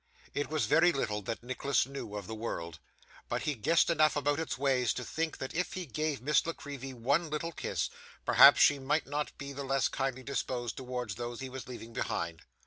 [0.33, 2.79] It was very little that Nicholas knew of the world,
[3.29, 6.53] but he guessed enough about its ways to think, that if he gave Miss La
[6.53, 7.91] Creevy one little kiss,
[8.25, 12.41] perhaps she might not be the less kindly disposed towards those he was leaving behind.